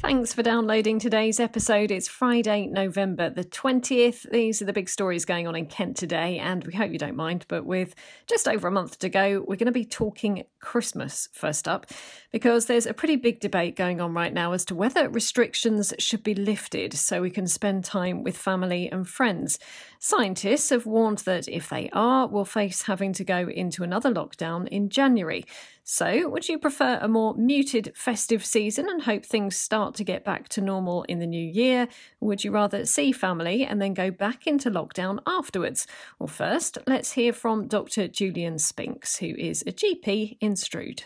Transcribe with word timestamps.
Thanks 0.00 0.32
for 0.32 0.44
downloading 0.44 1.00
today's 1.00 1.40
episode. 1.40 1.90
It's 1.90 2.06
Friday, 2.06 2.68
November 2.68 3.30
the 3.30 3.42
20th. 3.42 4.30
These 4.30 4.62
are 4.62 4.64
the 4.64 4.72
big 4.72 4.88
stories 4.88 5.24
going 5.24 5.48
on 5.48 5.56
in 5.56 5.66
Kent 5.66 5.96
today, 5.96 6.38
and 6.38 6.64
we 6.64 6.72
hope 6.72 6.92
you 6.92 6.98
don't 6.98 7.16
mind. 7.16 7.44
But 7.48 7.66
with 7.66 7.96
just 8.28 8.46
over 8.46 8.68
a 8.68 8.70
month 8.70 9.00
to 9.00 9.08
go, 9.08 9.44
we're 9.46 9.56
going 9.56 9.66
to 9.66 9.72
be 9.72 9.84
talking 9.84 10.44
Christmas 10.60 11.28
first 11.32 11.66
up, 11.66 11.86
because 12.30 12.66
there's 12.66 12.86
a 12.86 12.94
pretty 12.94 13.16
big 13.16 13.40
debate 13.40 13.74
going 13.74 14.00
on 14.00 14.14
right 14.14 14.32
now 14.32 14.52
as 14.52 14.64
to 14.66 14.74
whether 14.76 15.08
restrictions 15.08 15.92
should 15.98 16.22
be 16.22 16.34
lifted 16.34 16.94
so 16.94 17.20
we 17.20 17.30
can 17.30 17.48
spend 17.48 17.84
time 17.84 18.22
with 18.22 18.36
family 18.36 18.88
and 18.90 19.08
friends. 19.08 19.58
Scientists 19.98 20.70
have 20.70 20.86
warned 20.86 21.18
that 21.18 21.48
if 21.48 21.68
they 21.70 21.90
are, 21.92 22.28
we'll 22.28 22.44
face 22.44 22.82
having 22.82 23.12
to 23.14 23.24
go 23.24 23.48
into 23.48 23.82
another 23.82 24.14
lockdown 24.14 24.68
in 24.68 24.90
January. 24.90 25.44
So, 25.90 26.28
would 26.28 26.50
you 26.50 26.58
prefer 26.58 26.98
a 27.00 27.08
more 27.08 27.34
muted 27.34 27.92
festive 27.96 28.44
season 28.44 28.90
and 28.90 29.00
hope 29.00 29.24
things 29.24 29.56
start 29.56 29.94
to 29.94 30.04
get 30.04 30.22
back 30.22 30.50
to 30.50 30.60
normal 30.60 31.04
in 31.04 31.18
the 31.18 31.26
new 31.26 31.42
year? 31.42 31.88
Would 32.20 32.44
you 32.44 32.50
rather 32.50 32.84
see 32.84 33.10
family 33.10 33.64
and 33.64 33.80
then 33.80 33.94
go 33.94 34.10
back 34.10 34.46
into 34.46 34.70
lockdown 34.70 35.20
afterwards? 35.26 35.86
Well, 36.18 36.26
first, 36.26 36.76
let's 36.86 37.12
hear 37.12 37.32
from 37.32 37.68
Dr. 37.68 38.06
Julian 38.06 38.58
Spinks, 38.58 39.16
who 39.16 39.28
is 39.28 39.64
a 39.66 39.72
GP 39.72 40.36
in 40.42 40.56
Strood. 40.56 41.04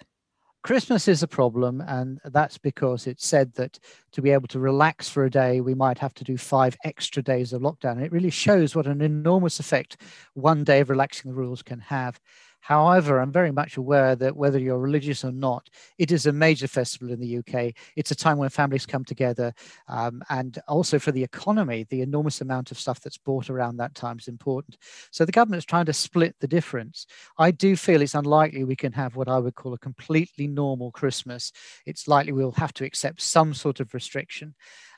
Christmas 0.64 1.06
is 1.06 1.22
a 1.22 1.28
problem, 1.28 1.80
and 1.80 2.20
that's 2.24 2.58
because 2.58 3.06
it's 3.06 3.26
said 3.26 3.54
that 3.54 3.78
to 4.10 4.20
be 4.20 4.30
able 4.30 4.48
to 4.48 4.58
relax 4.58 5.08
for 5.08 5.24
a 5.24 5.30
day, 5.30 5.60
we 5.60 5.74
might 5.74 5.98
have 5.98 6.14
to 6.14 6.24
do 6.24 6.36
five 6.36 6.76
extra 6.82 7.22
days 7.22 7.52
of 7.52 7.62
lockdown. 7.62 7.92
And 7.92 8.04
it 8.04 8.12
really 8.12 8.30
shows 8.30 8.74
what 8.74 8.86
an 8.88 9.00
enormous 9.00 9.60
effect 9.60 9.96
one 10.34 10.64
day 10.64 10.80
of 10.80 10.90
relaxing 10.90 11.30
the 11.30 11.36
rules 11.36 11.62
can 11.62 11.78
have. 11.78 12.20
However, 12.62 13.20
I'm 13.20 13.32
very 13.32 13.50
much 13.50 13.76
aware 13.76 14.14
that 14.14 14.36
whether 14.36 14.58
you're 14.58 14.78
religious 14.78 15.24
or 15.24 15.32
not, 15.32 15.68
it 15.98 16.12
is 16.12 16.26
a 16.26 16.32
major 16.32 16.68
festival 16.68 17.12
in 17.12 17.18
the 17.18 17.38
UK. 17.38 17.74
It's 17.96 18.12
a 18.12 18.14
time 18.14 18.38
when 18.38 18.50
families 18.50 18.86
come 18.86 19.04
together. 19.04 19.52
Um, 19.88 20.22
and 20.30 20.60
also 20.68 21.00
for 21.00 21.10
the 21.10 21.24
economy, 21.24 21.86
the 21.90 22.02
enormous 22.02 22.40
amount 22.40 22.70
of 22.70 22.78
stuff 22.78 23.00
that's 23.00 23.18
bought 23.18 23.50
around 23.50 23.78
that 23.78 23.96
time 23.96 24.18
is 24.20 24.28
important. 24.28 24.76
So 25.10 25.24
the 25.24 25.32
government 25.32 25.58
is 25.58 25.64
trying 25.64 25.86
to 25.86 25.92
split 25.92 26.36
the 26.38 26.46
difference. 26.46 27.06
I 27.36 27.50
do 27.50 27.74
feel 27.74 28.00
it's 28.00 28.14
unlikely 28.14 28.62
we 28.62 28.76
can 28.76 28.92
have 28.92 29.16
what 29.16 29.28
I 29.28 29.38
would 29.38 29.56
call 29.56 29.74
a 29.74 29.78
completely 29.78 30.46
normal 30.46 30.92
Christmas. 30.92 31.50
It's 31.84 32.06
likely 32.06 32.32
we'll 32.32 32.52
have 32.52 32.72
to 32.74 32.84
accept 32.84 33.22
some 33.22 33.54
sort 33.54 33.80
of 33.80 33.92
restriction. 33.92 34.54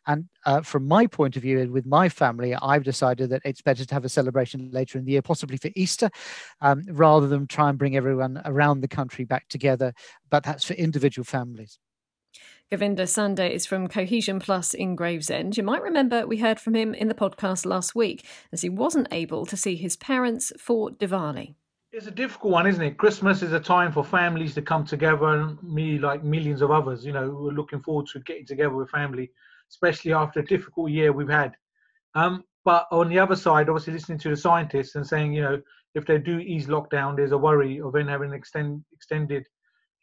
And 0.07 0.29
uh, 0.45 0.61
from 0.61 0.87
my 0.87 1.07
point 1.07 1.37
of 1.37 1.43
view, 1.43 1.61
and 1.61 1.71
with 1.71 1.87
my 1.87 2.09
family, 2.09 2.55
I've 2.55 2.85
decided 2.85 3.31
that 3.31 3.43
it's 3.45 3.63
better 3.63 3.85
to 3.85 3.95
have 3.95 4.05
a 4.05 4.09
celebration 4.09 4.71
later 4.71 4.99
in 4.99 5.05
the 5.05 5.13
year, 5.13 5.23
possibly 5.23 5.57
for 5.57 5.71
Easter, 5.75 6.11
um, 6.61 6.85
rather 6.91 7.27
than 7.27 7.47
try 7.47 7.69
and 7.69 7.79
bring 7.79 7.97
everyone 7.97 8.41
around 8.45 8.81
the 8.81 8.89
country 8.89 9.25
back 9.25 9.49
together. 9.49 9.93
But 10.31 10.45
that's 10.45 10.65
for 10.65 10.75
individual 10.75 11.25
families. 11.25 11.79
Govinda 12.71 13.07
Sande 13.07 13.41
is 13.41 13.67
from 13.67 13.89
Cohesion 13.89 14.41
Plus 14.41 14.75
in 14.75 14.97
Gravesend. 14.97 15.57
You 15.57 15.63
might 15.63 15.83
remember 15.83 16.27
we 16.27 16.39
heard 16.39 16.59
from 16.59 16.75
him 16.75 16.95
in 16.95 17.09
the 17.09 17.15
podcast 17.15 17.67
last 17.67 17.95
week 17.95 18.27
as 18.53 18.63
he 18.63 18.69
wasn't 18.69 19.09
able 19.13 19.47
to 19.47 19.57
see 19.57 19.77
his 19.77 19.97
parents 19.97 20.53
for 20.59 20.91
Diwali. 20.91 21.55
It's 21.93 22.09
a 22.09 22.11
difficult 22.11 22.53
one, 22.53 22.67
isn't 22.67 22.83
it? 22.83 22.97
Christmas 22.97 23.43
is 23.43 23.53
a 23.53 23.61
time 23.61 23.93
for 23.93 24.03
families 24.03 24.55
to 24.55 24.63
come 24.63 24.85
together, 24.85 25.29
and 25.29 25.63
me, 25.63 25.99
like 25.99 26.25
millions 26.25 26.61
of 26.61 26.73
others, 26.73 27.07
you 27.07 27.13
know, 27.13 27.31
we're 27.31 27.53
looking 27.53 27.81
forward 27.81 28.07
to 28.09 28.21
getting 28.21 28.47
together 28.47 28.75
with 28.75 28.91
family 28.91 29.31
especially 29.71 30.13
after 30.13 30.41
a 30.41 30.45
difficult 30.45 30.91
year 30.91 31.13
we've 31.13 31.29
had. 31.29 31.55
Um, 32.15 32.45
but 32.65 32.87
on 32.91 33.09
the 33.09 33.19
other 33.19 33.37
side, 33.37 33.69
obviously 33.69 33.93
listening 33.93 34.19
to 34.19 34.31
the 34.31 34.37
scientists 34.37 34.95
and 34.95 35.07
saying, 35.07 35.33
you 35.33 35.43
know, 35.43 35.61
if 35.95 36.07
they 36.07 36.19
do 36.19 36.39
ease 36.39 36.67
lockdown, 36.67 37.17
there's 37.17 37.33
a 37.33 37.39
worry 37.39 37.81
of 37.81 37.93
then 37.93 38.09
having 38.09 38.31
an 38.31 38.37
extend, 38.37 38.85
extended 38.93 39.45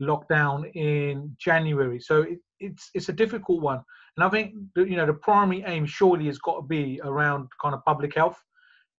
lockdown 0.01 0.71
in 0.73 1.35
January. 1.39 1.99
So 1.99 2.23
it, 2.23 2.39
it's 2.59 2.89
it's 2.93 3.09
a 3.09 3.13
difficult 3.13 3.61
one, 3.61 3.81
and 4.15 4.23
I 4.23 4.29
think 4.29 4.53
you 4.75 4.95
know 4.95 5.05
the 5.05 5.13
primary 5.13 5.63
aim 5.65 5.85
surely 5.85 6.25
has 6.27 6.37
got 6.37 6.57
to 6.57 6.61
be 6.61 7.01
around 7.03 7.47
kind 7.61 7.73
of 7.73 7.83
public 7.85 8.15
health, 8.15 8.39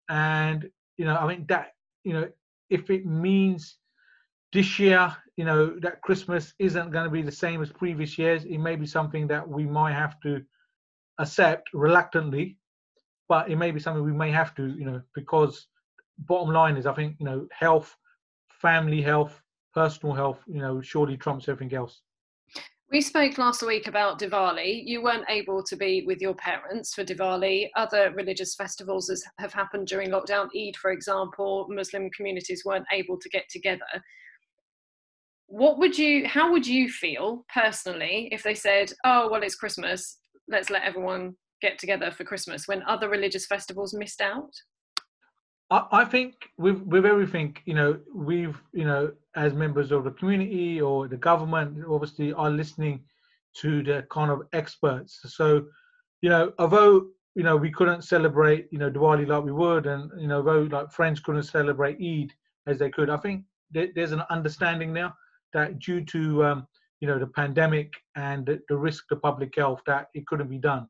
and 0.08 0.68
you 0.96 1.04
know 1.04 1.16
I 1.18 1.26
think 1.28 1.48
that 1.48 1.68
you 2.04 2.12
know 2.12 2.28
if 2.70 2.90
it 2.90 3.06
means 3.06 3.78
this 4.52 4.78
year, 4.78 5.14
you 5.36 5.44
know 5.44 5.78
that 5.80 6.02
Christmas 6.02 6.54
isn't 6.58 6.90
going 6.90 7.04
to 7.04 7.10
be 7.10 7.22
the 7.22 7.32
same 7.32 7.62
as 7.62 7.70
previous 7.70 8.18
years, 8.18 8.44
it 8.44 8.58
may 8.58 8.76
be 8.76 8.86
something 8.86 9.26
that 9.28 9.48
we 9.48 9.64
might 9.64 9.94
have 9.94 10.20
to 10.20 10.42
accept 11.18 11.70
reluctantly, 11.72 12.58
but 13.28 13.50
it 13.50 13.56
may 13.56 13.70
be 13.70 13.80
something 13.80 14.04
we 14.04 14.12
may 14.12 14.30
have 14.30 14.54
to, 14.56 14.68
you 14.68 14.84
know, 14.84 15.00
because 15.14 15.68
bottom 16.18 16.52
line 16.52 16.76
is 16.76 16.86
I 16.86 16.92
think, 16.92 17.16
you 17.18 17.26
know, 17.26 17.46
health, 17.50 17.96
family 18.60 19.02
health, 19.02 19.40
personal 19.74 20.14
health, 20.14 20.40
you 20.46 20.60
know, 20.60 20.80
surely 20.82 21.16
trumps 21.16 21.48
everything 21.48 21.76
else. 21.76 22.02
We 22.90 23.00
spoke 23.00 23.38
last 23.38 23.62
week 23.62 23.86
about 23.86 24.18
Diwali. 24.18 24.82
You 24.84 25.02
weren't 25.02 25.24
able 25.30 25.62
to 25.62 25.76
be 25.76 26.04
with 26.06 26.20
your 26.20 26.34
parents 26.34 26.92
for 26.92 27.04
Diwali. 27.04 27.70
Other 27.74 28.12
religious 28.14 28.54
festivals 28.54 29.10
have 29.38 29.54
happened 29.54 29.86
during 29.86 30.10
lockdown. 30.10 30.50
Eid, 30.54 30.76
for 30.76 30.90
example, 30.90 31.66
Muslim 31.70 32.10
communities 32.10 32.66
weren't 32.66 32.84
able 32.92 33.18
to 33.18 33.30
get 33.30 33.48
together. 33.48 33.86
What 35.52 35.78
would 35.78 35.98
you, 35.98 36.26
how 36.26 36.50
would 36.50 36.66
you 36.66 36.88
feel 36.88 37.44
personally 37.52 38.30
if 38.32 38.42
they 38.42 38.54
said, 38.54 38.90
oh, 39.04 39.28
well, 39.30 39.42
it's 39.42 39.54
Christmas, 39.54 40.16
let's 40.48 40.70
let 40.70 40.82
everyone 40.82 41.34
get 41.60 41.78
together 41.78 42.10
for 42.10 42.24
Christmas 42.24 42.66
when 42.66 42.82
other 42.84 43.10
religious 43.10 43.44
festivals 43.44 43.92
missed 43.92 44.22
out? 44.22 44.50
I, 45.70 45.84
I 45.92 46.04
think 46.06 46.32
with 46.56 46.80
with 46.80 47.04
everything, 47.04 47.54
you 47.66 47.74
know, 47.74 48.00
we've 48.14 48.58
you 48.72 48.86
know, 48.86 49.12
as 49.36 49.52
members 49.52 49.92
of 49.92 50.04
the 50.04 50.12
community 50.12 50.80
or 50.80 51.06
the 51.06 51.18
government, 51.18 51.84
obviously 51.86 52.32
are 52.32 52.50
listening 52.50 53.04
to 53.60 53.82
the 53.82 54.06
kind 54.10 54.30
of 54.30 54.40
experts. 54.54 55.20
So, 55.36 55.66
you 56.22 56.30
know, 56.30 56.54
although 56.58 57.08
you 57.34 57.42
know 57.42 57.58
we 57.58 57.70
couldn't 57.70 58.04
celebrate 58.04 58.68
you 58.72 58.78
know 58.78 58.90
Diwali 58.90 59.26
like 59.26 59.44
we 59.44 59.52
would, 59.52 59.84
and 59.84 60.10
you 60.18 60.28
know, 60.28 60.38
although 60.38 60.62
like 60.62 60.90
friends 60.90 61.20
couldn't 61.20 61.42
celebrate 61.42 61.98
Eid 62.00 62.32
as 62.66 62.78
they 62.78 62.88
could, 62.88 63.10
I 63.10 63.18
think 63.18 63.44
there's 63.70 64.12
an 64.12 64.22
understanding 64.30 64.94
now 64.94 65.14
that 65.52 65.78
due 65.78 66.04
to 66.04 66.44
um, 66.44 66.66
you 67.00 67.08
know 67.08 67.18
the 67.18 67.26
pandemic 67.26 67.92
and 68.16 68.46
the, 68.46 68.60
the 68.68 68.76
risk 68.76 69.08
to 69.08 69.16
public 69.16 69.54
health 69.56 69.80
that 69.86 70.06
it 70.14 70.26
couldn't 70.26 70.48
be 70.48 70.58
done. 70.58 70.86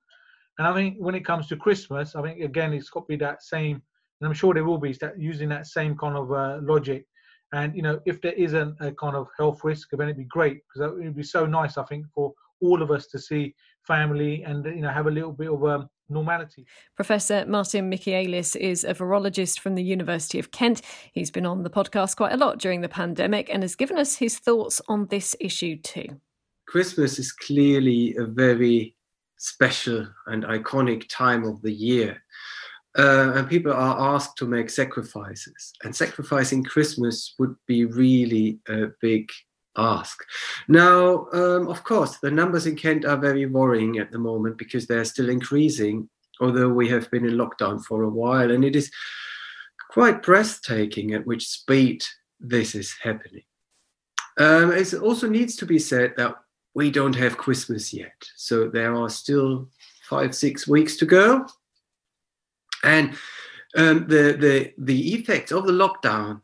And 0.58 0.68
I 0.68 0.74
think 0.74 0.96
when 0.98 1.14
it 1.14 1.24
comes 1.24 1.48
to 1.48 1.56
Christmas, 1.56 2.14
I 2.14 2.22
think 2.22 2.40
again 2.40 2.72
it's 2.72 2.90
got 2.90 3.00
to 3.00 3.06
be 3.06 3.16
that 3.16 3.42
same, 3.42 3.82
and 4.20 4.28
I'm 4.28 4.34
sure 4.34 4.54
there 4.54 4.64
will 4.64 4.78
be 4.78 4.92
that 5.00 5.18
using 5.18 5.48
that 5.48 5.66
same 5.66 5.96
kind 5.96 6.16
of 6.16 6.32
uh, 6.32 6.58
logic. 6.62 7.06
And 7.54 7.74
you 7.76 7.82
know, 7.82 8.00
if 8.06 8.20
there 8.20 8.32
isn't 8.32 8.76
a 8.80 8.92
kind 8.92 9.16
of 9.16 9.28
health 9.38 9.60
risk, 9.64 9.88
then 9.92 10.08
it'd 10.08 10.16
be 10.16 10.24
great 10.24 10.60
because 10.74 10.92
it 10.92 11.04
would 11.04 11.16
be 11.16 11.22
so 11.22 11.46
nice, 11.46 11.76
I 11.76 11.84
think, 11.84 12.06
for 12.14 12.32
all 12.62 12.82
of 12.82 12.90
us 12.90 13.06
to 13.08 13.18
see 13.18 13.54
family 13.86 14.44
and 14.44 14.64
you 14.64 14.80
know 14.80 14.90
have 14.90 15.06
a 15.06 15.10
little 15.10 15.32
bit 15.32 15.50
of 15.50 15.64
um, 15.64 15.88
normality. 16.08 16.66
Professor 16.94 17.44
Martin 17.46 17.90
Michaelis 17.90 18.56
is 18.56 18.84
a 18.84 18.94
virologist 18.94 19.58
from 19.60 19.74
the 19.74 19.82
University 19.82 20.38
of 20.38 20.50
Kent. 20.52 20.82
He's 21.12 21.30
been 21.30 21.46
on 21.46 21.62
the 21.62 21.70
podcast 21.70 22.16
quite 22.16 22.32
a 22.32 22.36
lot 22.36 22.58
during 22.58 22.80
the 22.80 22.88
pandemic 22.88 23.50
and 23.52 23.62
has 23.62 23.74
given 23.74 23.98
us 23.98 24.16
his 24.16 24.38
thoughts 24.38 24.80
on 24.88 25.06
this 25.06 25.34
issue 25.40 25.76
too. 25.76 26.20
Christmas 26.66 27.18
is 27.18 27.32
clearly 27.32 28.14
a 28.16 28.24
very 28.24 28.96
special 29.38 30.06
and 30.26 30.44
iconic 30.44 31.08
time 31.08 31.44
of 31.44 31.60
the 31.62 31.72
year. 31.72 32.22
Uh, 32.98 33.32
and 33.34 33.48
people 33.48 33.72
are 33.72 34.14
asked 34.14 34.36
to 34.36 34.44
make 34.44 34.68
sacrifices. 34.68 35.72
And 35.82 35.96
sacrificing 35.96 36.62
Christmas 36.62 37.34
would 37.38 37.54
be 37.66 37.86
really 37.86 38.58
a 38.68 38.88
big 39.00 39.30
ask. 39.76 40.22
Now, 40.68 41.26
um, 41.32 41.68
of 41.68 41.84
course, 41.84 42.18
the 42.18 42.30
numbers 42.30 42.66
in 42.66 42.76
Kent 42.76 43.04
are 43.04 43.16
very 43.16 43.46
worrying 43.46 43.98
at 43.98 44.10
the 44.10 44.18
moment 44.18 44.58
because 44.58 44.86
they're 44.86 45.04
still 45.04 45.28
increasing, 45.28 46.08
although 46.40 46.68
we 46.68 46.88
have 46.88 47.10
been 47.10 47.24
in 47.24 47.36
lockdown 47.36 47.82
for 47.82 48.02
a 48.02 48.08
while. 48.08 48.50
And 48.50 48.64
it 48.64 48.76
is 48.76 48.90
quite 49.90 50.22
breathtaking 50.22 51.14
at 51.14 51.26
which 51.26 51.48
speed 51.48 52.04
this 52.40 52.74
is 52.74 52.94
happening. 53.02 53.44
Um, 54.38 54.72
it 54.72 54.94
also 54.94 55.28
needs 55.28 55.56
to 55.56 55.66
be 55.66 55.78
said 55.78 56.14
that 56.16 56.36
we 56.74 56.90
don't 56.90 57.14
have 57.14 57.36
Christmas 57.36 57.92
yet. 57.92 58.14
So 58.36 58.68
there 58.68 58.94
are 58.94 59.10
still 59.10 59.68
five, 60.08 60.34
six 60.34 60.66
weeks 60.66 60.96
to 60.96 61.06
go. 61.06 61.46
And 62.82 63.14
um, 63.76 64.06
the, 64.08 64.36
the, 64.38 64.72
the 64.78 65.14
effects 65.14 65.52
of 65.52 65.66
the 65.66 65.72
lockdown 65.72 66.40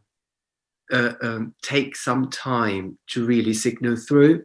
uh, 0.92 1.12
um, 1.22 1.54
take 1.62 1.96
some 1.96 2.30
time 2.30 2.98
to 3.08 3.26
really 3.26 3.54
signal 3.54 3.96
through. 3.96 4.44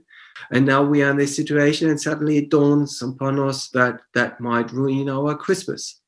And 0.52 0.66
now 0.66 0.84
we 0.84 1.04
are 1.04 1.12
in 1.12 1.18
this 1.18 1.36
situation, 1.36 1.90
and 1.90 2.02
suddenly 2.02 2.38
it 2.38 2.50
dawns 2.50 3.02
upon 3.02 3.40
us 3.40 3.70
that 3.70 4.00
that 4.14 4.40
might 4.40 4.72
ruin 4.72 5.10
our 5.10 5.36
Christmas. 5.36 6.02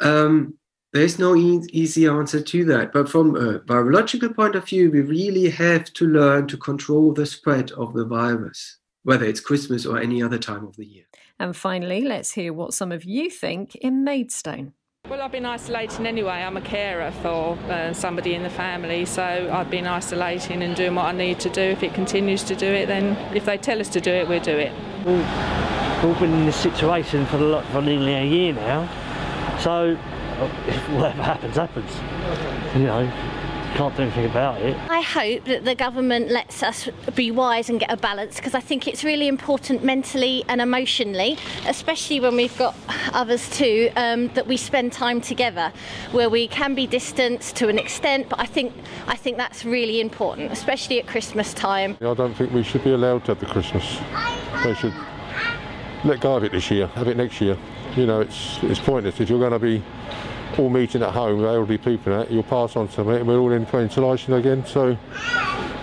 Um, 0.00 0.54
there's 0.92 1.18
no 1.18 1.36
e- 1.36 1.66
easy 1.72 2.06
answer 2.06 2.40
to 2.40 2.64
that. 2.66 2.92
But 2.92 3.08
from 3.08 3.36
a 3.36 3.60
virological 3.60 4.34
point 4.34 4.54
of 4.54 4.66
view, 4.66 4.90
we 4.90 5.02
really 5.02 5.50
have 5.50 5.92
to 5.94 6.06
learn 6.06 6.46
to 6.48 6.56
control 6.56 7.12
the 7.12 7.26
spread 7.26 7.70
of 7.72 7.92
the 7.92 8.04
virus, 8.04 8.78
whether 9.02 9.26
it's 9.26 9.40
Christmas 9.40 9.84
or 9.84 9.98
any 9.98 10.22
other 10.22 10.38
time 10.38 10.64
of 10.66 10.76
the 10.76 10.86
year. 10.86 11.04
And 11.38 11.54
finally, 11.54 12.02
let's 12.02 12.32
hear 12.32 12.52
what 12.52 12.72
some 12.72 12.92
of 12.92 13.04
you 13.04 13.28
think 13.28 13.74
in 13.76 14.04
Maidstone. 14.04 14.72
Well, 15.08 15.22
I've 15.22 15.30
been 15.30 15.46
isolating 15.46 16.04
anyway. 16.04 16.42
I'm 16.42 16.56
a 16.56 16.60
carer 16.60 17.12
for 17.22 17.56
uh, 17.70 17.92
somebody 17.92 18.34
in 18.34 18.42
the 18.42 18.50
family, 18.50 19.04
so 19.04 19.22
I've 19.52 19.70
been 19.70 19.86
isolating 19.86 20.64
and 20.64 20.74
doing 20.74 20.96
what 20.96 21.04
I 21.04 21.12
need 21.12 21.38
to 21.40 21.48
do. 21.48 21.60
If 21.60 21.84
it 21.84 21.94
continues 21.94 22.42
to 22.42 22.56
do 22.56 22.66
it, 22.66 22.86
then 22.86 23.16
if 23.32 23.44
they 23.44 23.56
tell 23.56 23.80
us 23.80 23.88
to 23.90 24.00
do 24.00 24.10
it, 24.10 24.26
we'll 24.26 24.40
do 24.40 24.56
it. 24.56 24.72
We've 25.06 26.18
been 26.18 26.32
in 26.32 26.46
this 26.46 26.56
situation 26.56 27.24
for, 27.26 27.62
for 27.70 27.82
nearly 27.82 28.14
a 28.14 28.24
year 28.24 28.52
now, 28.52 28.88
so 29.60 29.94
whatever 30.96 31.22
happens, 31.22 31.54
happens. 31.54 31.92
You 32.74 32.86
know, 32.86 33.12
can't 33.76 33.94
do 33.94 34.02
anything 34.04 34.24
about 34.24 34.60
it. 34.62 34.74
I 34.88 35.02
hope 35.02 35.44
that 35.44 35.66
the 35.66 35.74
government 35.74 36.30
lets 36.30 36.62
us 36.62 36.88
be 37.14 37.30
wise 37.30 37.68
and 37.68 37.78
get 37.78 37.92
a 37.92 37.96
balance 37.96 38.36
because 38.36 38.54
I 38.54 38.60
think 38.60 38.88
it's 38.88 39.04
really 39.04 39.28
important 39.28 39.84
mentally 39.84 40.44
and 40.48 40.62
emotionally, 40.62 41.36
especially 41.66 42.18
when 42.18 42.36
we've 42.36 42.56
got 42.56 42.74
others 43.12 43.50
too, 43.50 43.90
um, 43.96 44.28
that 44.28 44.46
we 44.46 44.56
spend 44.56 44.92
time 44.92 45.20
together 45.20 45.72
where 46.12 46.30
we 46.30 46.48
can 46.48 46.74
be 46.74 46.86
distanced 46.86 47.54
to 47.56 47.68
an 47.68 47.78
extent. 47.78 48.30
But 48.30 48.40
I 48.40 48.46
think 48.46 48.72
I 49.06 49.14
think 49.14 49.36
that's 49.36 49.66
really 49.66 50.00
important, 50.00 50.52
especially 50.52 50.98
at 50.98 51.06
Christmas 51.06 51.52
time. 51.52 51.98
I 52.00 52.14
don't 52.14 52.34
think 52.34 52.52
we 52.52 52.62
should 52.62 52.82
be 52.82 52.92
allowed 52.92 53.26
to 53.26 53.34
have 53.34 53.40
the 53.40 53.46
Christmas. 53.46 53.98
They 54.64 54.72
should 54.74 54.94
let 56.02 56.20
go 56.20 56.36
of 56.36 56.44
it 56.44 56.52
this 56.52 56.70
year, 56.70 56.86
have 56.88 57.08
it 57.08 57.18
next 57.18 57.42
year. 57.42 57.58
You 57.94 58.06
know, 58.06 58.22
it's 58.22 58.58
it's 58.62 58.80
pointless 58.80 59.20
if 59.20 59.28
you're 59.28 59.38
going 59.38 59.52
to 59.52 59.58
be 59.58 59.82
all 60.58 60.70
meeting 60.70 61.02
at 61.02 61.10
home, 61.10 61.42
there 61.42 61.58
will 61.58 61.66
be 61.66 61.78
people 61.78 62.12
in 62.12 62.20
it, 62.20 62.30
you'll 62.30 62.42
pass 62.42 62.76
on 62.76 62.88
to 62.88 63.04
me, 63.04 63.16
and 63.16 63.26
we're 63.26 63.38
all 63.38 63.52
in 63.52 63.66
isolation 63.66 64.34
again, 64.34 64.64
so 64.66 64.96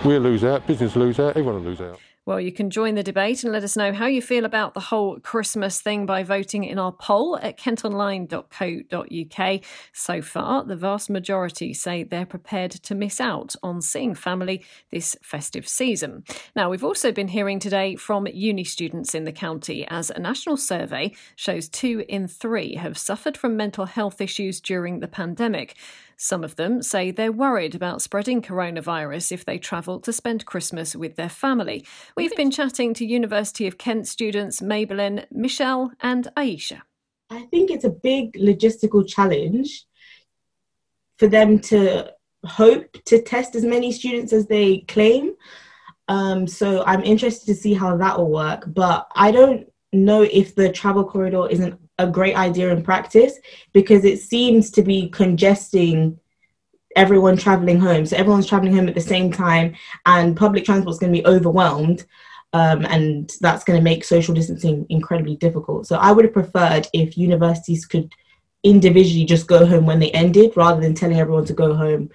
we'll 0.04 0.20
lose 0.20 0.44
out, 0.44 0.66
business 0.66 0.96
lose 0.96 1.18
out, 1.18 1.30
everyone 1.30 1.54
will 1.54 1.70
lose 1.70 1.80
out. 1.80 2.00
Well, 2.26 2.40
you 2.40 2.52
can 2.52 2.70
join 2.70 2.94
the 2.94 3.02
debate 3.02 3.44
and 3.44 3.52
let 3.52 3.64
us 3.64 3.76
know 3.76 3.92
how 3.92 4.06
you 4.06 4.22
feel 4.22 4.46
about 4.46 4.72
the 4.72 4.80
whole 4.80 5.20
Christmas 5.20 5.82
thing 5.82 6.06
by 6.06 6.22
voting 6.22 6.64
in 6.64 6.78
our 6.78 6.90
poll 6.90 7.36
at 7.36 7.58
kentonline.co.uk. 7.58 9.60
So 9.92 10.22
far, 10.22 10.64
the 10.64 10.76
vast 10.76 11.10
majority 11.10 11.74
say 11.74 12.02
they're 12.02 12.24
prepared 12.24 12.70
to 12.70 12.94
miss 12.94 13.20
out 13.20 13.54
on 13.62 13.82
seeing 13.82 14.14
family 14.14 14.64
this 14.90 15.14
festive 15.22 15.68
season. 15.68 16.24
Now, 16.56 16.70
we've 16.70 16.82
also 16.82 17.12
been 17.12 17.28
hearing 17.28 17.58
today 17.58 17.94
from 17.94 18.26
uni 18.26 18.64
students 18.64 19.14
in 19.14 19.24
the 19.24 19.32
county 19.32 19.86
as 19.88 20.08
a 20.08 20.18
national 20.18 20.56
survey 20.56 21.12
shows 21.36 21.68
two 21.68 22.06
in 22.08 22.26
three 22.26 22.76
have 22.76 22.96
suffered 22.96 23.36
from 23.36 23.58
mental 23.58 23.84
health 23.84 24.22
issues 24.22 24.62
during 24.62 25.00
the 25.00 25.08
pandemic. 25.08 25.76
Some 26.16 26.44
of 26.44 26.56
them 26.56 26.82
say 26.82 27.10
they're 27.10 27.32
worried 27.32 27.74
about 27.74 28.02
spreading 28.02 28.42
coronavirus 28.42 29.32
if 29.32 29.44
they 29.44 29.58
travel 29.58 30.00
to 30.00 30.12
spend 30.12 30.46
Christmas 30.46 30.94
with 30.94 31.16
their 31.16 31.28
family. 31.28 31.86
We've 32.16 32.34
been 32.36 32.50
chatting 32.50 32.94
to 32.94 33.06
University 33.06 33.66
of 33.66 33.78
Kent 33.78 34.06
students 34.06 34.60
Maybelline, 34.60 35.26
Michelle, 35.30 35.92
and 36.00 36.28
Aisha. 36.36 36.82
I 37.30 37.42
think 37.42 37.70
it's 37.70 37.84
a 37.84 37.90
big 37.90 38.34
logistical 38.34 39.06
challenge 39.06 39.84
for 41.18 41.28
them 41.28 41.58
to 41.60 42.12
hope 42.44 42.92
to 43.04 43.22
test 43.22 43.54
as 43.54 43.64
many 43.64 43.92
students 43.92 44.32
as 44.32 44.46
they 44.46 44.78
claim. 44.88 45.32
Um, 46.08 46.46
so 46.46 46.84
I'm 46.84 47.02
interested 47.02 47.46
to 47.46 47.54
see 47.54 47.74
how 47.74 47.96
that 47.96 48.18
will 48.18 48.30
work. 48.30 48.64
But 48.66 49.08
I 49.14 49.30
don't 49.30 49.66
know 49.92 50.22
if 50.22 50.54
the 50.54 50.70
travel 50.70 51.04
corridor 51.04 51.48
isn't 51.48 51.78
a 51.98 52.06
great 52.06 52.36
idea 52.36 52.72
in 52.72 52.82
practice 52.82 53.38
because 53.72 54.04
it 54.04 54.20
seems 54.20 54.70
to 54.72 54.82
be 54.82 55.08
congesting 55.10 56.18
everyone 56.96 57.36
traveling 57.36 57.80
home. 57.80 58.06
So 58.06 58.16
everyone's 58.16 58.46
traveling 58.46 58.74
home 58.74 58.88
at 58.88 58.94
the 58.94 59.00
same 59.00 59.32
time, 59.32 59.74
and 60.06 60.36
public 60.36 60.64
transport 60.64 60.94
is 60.94 60.98
going 60.98 61.12
to 61.12 61.18
be 61.20 61.26
overwhelmed. 61.26 62.04
Um, 62.52 62.86
and 62.86 63.32
that's 63.40 63.64
going 63.64 63.80
to 63.80 63.82
make 63.82 64.04
social 64.04 64.32
distancing 64.32 64.86
incredibly 64.88 65.34
difficult. 65.34 65.88
So 65.88 65.96
I 65.96 66.12
would 66.12 66.24
have 66.24 66.34
preferred 66.34 66.86
if 66.92 67.18
universities 67.18 67.84
could 67.84 68.12
individually 68.62 69.24
just 69.24 69.48
go 69.48 69.66
home 69.66 69.86
when 69.86 69.98
they 69.98 70.12
ended 70.12 70.56
rather 70.56 70.80
than 70.80 70.94
telling 70.94 71.18
everyone 71.18 71.46
to 71.46 71.52
go 71.52 71.74
home 71.74 72.10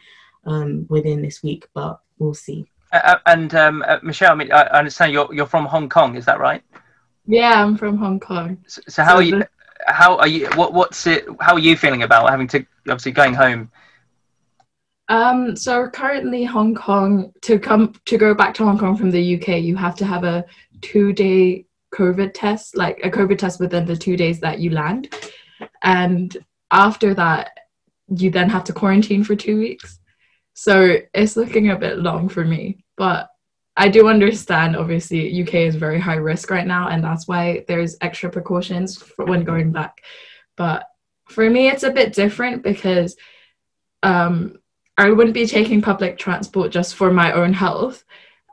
um, 0.46 0.86
within 0.90 1.22
this 1.22 1.44
week. 1.44 1.68
But 1.74 2.00
we'll 2.20 2.34
see. 2.34 2.66
Uh, 2.94 3.02
uh 3.04 3.20
and 3.26 3.54
um, 3.54 3.84
uh, 3.86 4.00
Michelle, 4.02 4.32
I, 4.32 4.36
mean, 4.36 4.52
I 4.54 4.64
understand 4.68 5.12
you're 5.12 5.34
you're 5.34 5.46
from 5.46 5.66
Hong 5.66 5.90
Kong, 5.90 6.16
is 6.16 6.24
that 6.26 6.40
right? 6.40 6.64
Yeah, 7.28 7.62
I'm 7.62 7.76
from 7.76 7.98
Hong 7.98 8.20
Kong. 8.20 8.64
So, 8.66 8.82
so 8.88 9.04
how 9.04 9.12
so 9.12 9.18
are 9.18 9.22
you? 9.22 9.44
How 9.90 10.18
are 10.18 10.28
you? 10.28 10.48
What 10.56 10.74
what's 10.74 11.06
it? 11.08 11.26
How 11.40 11.54
are 11.54 11.60
you 11.60 11.76
feeling 11.76 12.04
about 12.04 12.30
having 12.30 12.48
to 12.50 12.66
obviously 12.88 13.12
going 13.12 13.34
home? 13.34 13.72
Um, 15.08 15.56
so 15.56 15.90
currently 15.90 16.44
Hong 16.44 16.76
Kong 16.76 17.34
to 17.42 17.58
come 17.58 17.94
to 18.06 18.18
go 18.18 18.34
back 18.34 18.54
to 18.56 18.64
Hong 18.64 18.78
Kong 18.78 18.96
from 18.96 19.12
the 19.12 19.36
UK, 19.36 19.62
you 19.62 19.76
have 19.76 19.96
to 19.96 20.06
have 20.06 20.24
a 20.24 20.46
two 20.82 21.14
day 21.14 21.66
COVID 21.94 22.32
test, 22.34 22.78
like 22.78 23.00
a 23.04 23.10
COVID 23.10 23.38
test 23.38 23.60
within 23.60 23.86
the 23.86 23.98
two 23.98 24.16
days 24.16 24.40
that 24.42 24.60
you 24.60 24.70
land, 24.70 25.14
and 25.82 26.38
after 26.72 27.14
that, 27.16 27.58
you 28.16 28.30
then 28.30 28.50
have 28.50 28.64
to 28.66 28.74
quarantine 28.74 29.24
for 29.24 29.36
two 29.36 29.58
weeks. 29.58 30.00
So 30.54 30.98
it's 31.14 31.36
looking 31.36 31.70
a 31.70 31.76
bit 31.76 32.00
long 32.00 32.30
for 32.30 32.46
me, 32.46 32.84
but 32.98 33.30
I 33.80 33.88
do 33.88 34.10
understand, 34.10 34.76
obviously, 34.76 35.42
UK 35.42 35.54
is 35.56 35.76
very 35.76 36.02
high 36.02 36.18
risk 36.18 36.50
right 36.52 36.68
now, 36.68 36.90
and 36.90 37.02
that's 37.02 37.30
why 37.30 37.64
there's 37.66 37.96
extra 38.02 38.30
precautions 38.30 39.02
when 39.16 39.46
going 39.46 39.72
back. 39.72 40.02
But 40.58 40.84
for 41.30 41.50
me, 41.50 41.70
it's 41.70 41.84
a 41.84 41.92
bit 41.92 42.12
different 42.12 42.62
because 42.62 43.16
um, 44.04 44.60
I 44.98 45.12
wouldn't 45.12 45.34
be 45.34 45.48
taking 45.48 45.82
public 45.82 46.18
transport 46.18 46.72
just 46.72 46.96
for 46.96 47.10
my 47.10 47.32
own 47.32 47.54
health. 47.54 48.04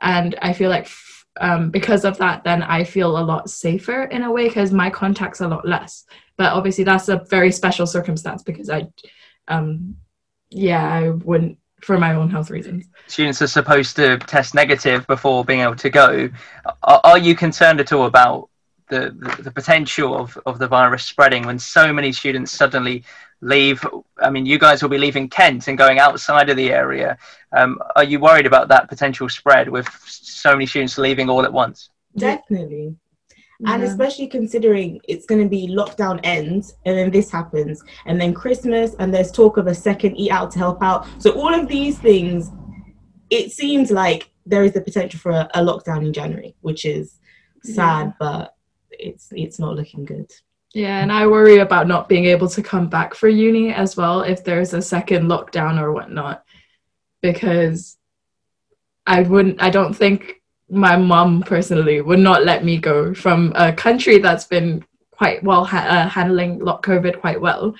And 0.01 0.33
I 0.41 0.53
feel 0.53 0.69
like 0.69 0.87
um, 1.41 1.71
because 1.71 2.05
of 2.05 2.17
that, 2.19 2.45
then 2.45 2.63
I 2.63 2.85
feel 2.85 3.17
a 3.17 3.19
lot 3.19 3.49
safer 3.49 4.03
in 4.03 4.23
a 4.23 4.31
way 4.31 4.47
because 4.47 4.71
my 4.71 4.89
contacts 4.89 5.41
are 5.41 5.51
a 5.51 5.55
lot 5.55 5.67
less. 5.67 6.05
But 6.37 6.53
obviously, 6.53 6.85
that's 6.85 7.09
a 7.09 7.25
very 7.29 7.51
special 7.51 7.85
circumstance 7.85 8.43
because 8.43 8.69
I, 8.69 8.87
um, 9.49 9.97
yeah, 10.49 10.87
I 10.89 11.09
wouldn't 11.09 11.57
for 11.81 11.97
my 11.97 12.13
own 12.13 12.29
health 12.29 12.49
reasons. 12.49 12.85
Students 13.07 13.41
are 13.41 13.47
supposed 13.47 13.95
to 13.97 14.17
test 14.19 14.53
negative 14.55 15.05
before 15.07 15.45
being 15.45 15.61
able 15.61 15.75
to 15.75 15.89
go. 15.89 16.29
Are, 16.83 17.01
are 17.03 17.17
you 17.17 17.35
concerned 17.35 17.79
at 17.79 17.93
all 17.93 18.05
about 18.05 18.49
the, 18.89 19.15
the, 19.17 19.43
the, 19.43 19.51
potential 19.51 20.15
of, 20.15 20.37
of 20.45 20.59
the 20.59 20.67
virus 20.67 21.03
spreading 21.03 21.45
when 21.45 21.59
so 21.59 21.93
many 21.93 22.11
students 22.11 22.51
suddenly 22.51 23.03
leave? 23.41 23.85
I 24.19 24.29
mean, 24.29 24.45
you 24.45 24.57
guys 24.57 24.81
will 24.81 24.89
be 24.89 24.97
leaving 24.97 25.29
Kent 25.29 25.67
and 25.67 25.77
going 25.77 25.99
outside 25.99 26.49
of 26.49 26.57
the 26.57 26.71
area. 26.71 27.17
Um, 27.51 27.79
are 27.95 28.03
you 28.03 28.19
worried 28.19 28.45
about 28.45 28.69
that 28.69 28.89
potential 28.89 29.29
spread 29.29 29.69
with 29.69 29.87
so 30.05 30.53
many 30.53 30.65
students 30.65 30.97
leaving 30.97 31.29
all 31.29 31.43
at 31.43 31.53
once? 31.53 31.89
Definitely 32.15 32.95
and 33.65 33.83
especially 33.83 34.27
considering 34.27 35.01
it's 35.07 35.25
going 35.25 35.41
to 35.41 35.49
be 35.49 35.67
lockdown 35.67 36.19
ends 36.23 36.75
and 36.85 36.97
then 36.97 37.09
this 37.09 37.31
happens 37.31 37.83
and 38.05 38.21
then 38.21 38.33
christmas 38.33 38.95
and 38.99 39.13
there's 39.13 39.31
talk 39.31 39.57
of 39.57 39.67
a 39.67 39.73
second 39.73 40.15
eat 40.15 40.31
out 40.31 40.51
to 40.51 40.59
help 40.59 40.81
out. 40.83 41.07
So 41.19 41.31
all 41.31 41.53
of 41.53 41.67
these 41.67 41.97
things 41.97 42.51
it 43.29 43.51
seems 43.51 43.91
like 43.91 44.31
there 44.45 44.63
is 44.63 44.73
the 44.73 44.81
potential 44.81 45.19
for 45.19 45.31
a, 45.31 45.49
a 45.55 45.59
lockdown 45.59 46.05
in 46.05 46.13
january 46.13 46.55
which 46.61 46.85
is 46.85 47.19
sad 47.63 48.07
yeah. 48.07 48.11
but 48.19 48.55
it's 48.91 49.29
it's 49.31 49.59
not 49.59 49.75
looking 49.75 50.05
good. 50.05 50.31
Yeah 50.73 50.99
and 51.01 51.11
i 51.11 51.25
worry 51.25 51.57
about 51.57 51.87
not 51.87 52.07
being 52.07 52.25
able 52.25 52.49
to 52.49 52.61
come 52.61 52.87
back 52.87 53.15
for 53.15 53.27
uni 53.27 53.73
as 53.73 53.97
well 53.97 54.21
if 54.21 54.43
there's 54.43 54.73
a 54.73 54.81
second 54.81 55.27
lockdown 55.27 55.81
or 55.81 55.91
whatnot 55.91 56.43
because 57.21 57.97
i 59.07 59.21
wouldn't 59.21 59.61
i 59.61 59.69
don't 59.69 59.93
think 59.93 60.41
my 60.69 60.97
mom 60.97 61.41
personally 61.43 62.01
would 62.01 62.19
not 62.19 62.45
let 62.45 62.63
me 62.63 62.77
go 62.77 63.13
from 63.13 63.53
a 63.55 63.71
country 63.71 64.17
that's 64.17 64.45
been 64.45 64.83
quite 65.11 65.43
well 65.43 65.63
ha- 65.63 65.87
uh, 65.87 66.07
handling 66.07 66.59
COVID 66.59 67.19
quite 67.19 67.39
well 67.39 67.73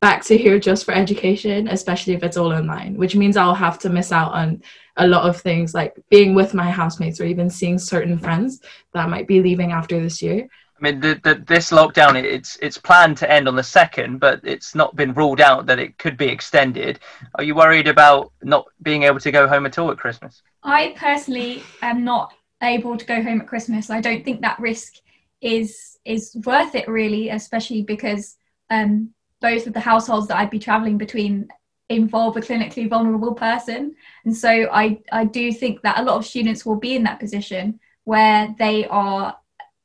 back 0.00 0.24
to 0.24 0.36
here 0.36 0.58
just 0.58 0.84
for 0.84 0.92
education, 0.92 1.68
especially 1.68 2.14
if 2.14 2.22
it's 2.22 2.38
all 2.38 2.52
online, 2.52 2.96
which 2.96 3.14
means 3.14 3.36
I'll 3.36 3.54
have 3.54 3.78
to 3.80 3.90
miss 3.90 4.12
out 4.12 4.32
on 4.32 4.62
a 4.96 5.06
lot 5.06 5.28
of 5.28 5.40
things 5.40 5.74
like 5.74 5.94
being 6.08 6.34
with 6.34 6.54
my 6.54 6.70
housemates 6.70 7.20
or 7.20 7.24
even 7.24 7.50
seeing 7.50 7.78
certain 7.78 8.18
friends 8.18 8.60
that 8.94 9.10
might 9.10 9.26
be 9.26 9.42
leaving 9.42 9.72
after 9.72 10.00
this 10.00 10.22
year. 10.22 10.48
I 10.78 10.82
mean, 10.82 11.00
the, 11.00 11.20
the, 11.22 11.44
this 11.46 11.70
lockdown 11.70 12.22
it's 12.22 12.56
it's 12.62 12.78
planned 12.78 13.18
to 13.18 13.30
end 13.30 13.46
on 13.46 13.56
the 13.56 13.62
second, 13.62 14.18
but 14.18 14.40
it's 14.42 14.74
not 14.74 14.96
been 14.96 15.12
ruled 15.12 15.42
out 15.42 15.66
that 15.66 15.78
it 15.78 15.98
could 15.98 16.16
be 16.16 16.28
extended. 16.28 17.00
Are 17.34 17.44
you 17.44 17.54
worried 17.54 17.86
about 17.86 18.32
not 18.42 18.64
being 18.82 19.02
able 19.02 19.20
to 19.20 19.30
go 19.30 19.46
home 19.46 19.66
at 19.66 19.78
all 19.78 19.90
at 19.90 19.98
Christmas? 19.98 20.42
I 20.62 20.94
personally 20.96 21.62
am 21.82 22.04
not 22.04 22.34
able 22.62 22.96
to 22.96 23.04
go 23.04 23.22
home 23.22 23.40
at 23.40 23.46
Christmas. 23.46 23.90
I 23.90 24.00
don't 24.00 24.24
think 24.24 24.42
that 24.42 24.58
risk 24.58 24.94
is 25.40 25.98
is 26.04 26.36
worth 26.44 26.74
it 26.74 26.88
really, 26.88 27.30
especially 27.30 27.82
because 27.82 28.36
um, 28.68 29.10
both 29.40 29.66
of 29.66 29.72
the 29.72 29.80
households 29.80 30.28
that 30.28 30.36
I'd 30.36 30.50
be 30.50 30.58
traveling 30.58 30.98
between 30.98 31.48
involve 31.88 32.36
a 32.36 32.40
clinically 32.40 32.88
vulnerable 32.88 33.34
person, 33.34 33.94
and 34.24 34.36
so 34.36 34.68
I 34.70 35.00
I 35.10 35.24
do 35.24 35.52
think 35.52 35.82
that 35.82 35.98
a 35.98 36.02
lot 36.02 36.16
of 36.16 36.26
students 36.26 36.66
will 36.66 36.76
be 36.76 36.94
in 36.94 37.04
that 37.04 37.20
position 37.20 37.80
where 38.04 38.54
they 38.58 38.86
are 38.86 39.36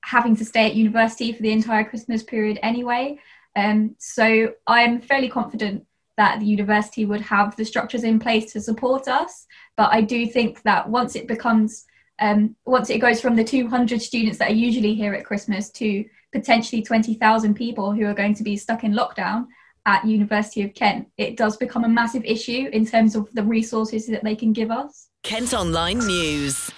having 0.01 0.36
to 0.36 0.46
stay 0.46 0.67
at 0.67 0.75
university 0.75 1.34
for 1.34 1.41
the 1.41 1.51
entire 1.51 1.84
Christmas 1.84 2.22
period 2.24 2.60
anyway. 2.62 3.17
Um, 3.55 3.96
so 3.98 4.53
I'm 4.67 5.01
fairly 5.01 5.29
confident 5.29 5.86
that 6.17 6.39
the 6.39 6.45
university 6.45 7.05
would 7.05 7.22
have 7.22 7.55
the 7.55 7.65
structures 7.65 8.03
in 8.03 8.19
place 8.19 8.51
to 8.53 8.62
support 8.62 9.07
us. 9.07 9.45
But 9.75 9.91
I 9.91 10.01
do 10.01 10.25
think 10.27 10.62
that 10.63 10.89
once 10.89 11.15
it 11.15 11.27
becomes, 11.27 11.86
um, 12.19 12.55
once 12.65 12.89
it 12.89 13.00
goes 13.00 13.19
from 13.19 13.36
the 13.36 13.43
200 13.43 14.01
students 14.01 14.38
that 14.39 14.51
are 14.51 14.55
usually 14.55 14.95
here 14.95 15.13
at 15.13 15.25
Christmas 15.25 15.69
to 15.72 16.05
potentially 16.31 16.81
20,000 16.81 17.53
people 17.53 17.91
who 17.91 18.05
are 18.05 18.13
going 18.13 18.36
to 18.36 18.43
be 18.43 18.57
stuck 18.57 18.84
in 18.84 18.93
lockdown, 18.93 19.48
at 19.86 20.05
University 20.05 20.63
of 20.63 20.74
Kent, 20.74 21.07
it 21.17 21.38
does 21.38 21.57
become 21.57 21.84
a 21.84 21.89
massive 21.89 22.24
issue 22.25 22.69
in 22.74 22.86
terms 22.86 23.15
of 23.15 23.31
the 23.34 23.43
resources 23.43 24.07
that 24.07 24.24
they 24.24 24.36
can 24.36 24.51
give 24.51 24.72
us. 24.72 25.10
Kent 25.24 25.53
Online 25.53 26.00
News. 26.00 26.72